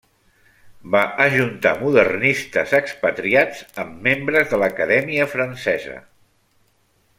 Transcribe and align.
Va 0.95 1.01
ajuntar 1.25 1.73
modernistes 1.81 2.73
expatriats 2.79 3.61
amb 3.85 4.01
membres 4.09 4.51
de 4.55 4.61
l'Acadèmia 4.65 5.29
Francesa. 5.37 6.01